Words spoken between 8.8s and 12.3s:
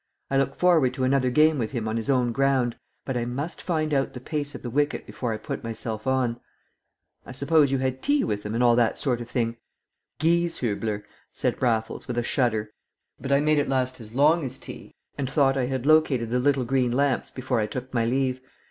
sort of thing?" "Gieshübler!" said Raffles with a